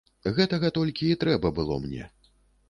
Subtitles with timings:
[0.37, 2.09] Гэтага толькі і трэба было мне.